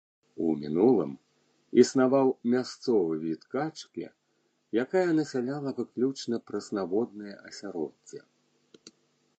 У 0.43 0.53
мінулым 0.61 1.11
існаваў 1.81 2.27
мясцовы 2.53 3.13
від 3.25 3.41
качкі, 3.57 4.05
якая 4.85 5.05
насяляла 5.19 5.69
выключна 5.83 6.35
прэснаводнае 6.51 7.33
асяроддзе. 7.47 8.19